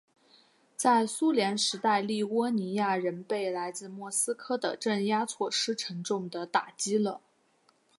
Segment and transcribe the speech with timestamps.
[0.75, 7.21] 在苏联时代立窝尼亚人被来自莫斯科的镇压措施沉重地打击了。